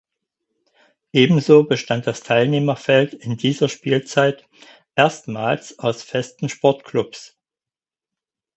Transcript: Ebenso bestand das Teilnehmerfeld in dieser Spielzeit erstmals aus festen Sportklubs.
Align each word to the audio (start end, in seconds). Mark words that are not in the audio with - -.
Ebenso 1.13 1.63
bestand 1.63 2.07
das 2.07 2.23
Teilnehmerfeld 2.23 3.13
in 3.13 3.37
dieser 3.37 3.69
Spielzeit 3.69 4.49
erstmals 4.95 5.77
aus 5.77 6.01
festen 6.01 6.49
Sportklubs. 6.49 7.37